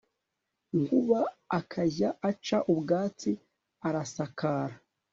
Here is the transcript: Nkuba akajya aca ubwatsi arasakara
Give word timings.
Nkuba 0.79 1.19
akajya 1.59 2.09
aca 2.29 2.57
ubwatsi 2.71 3.31
arasakara 3.87 4.75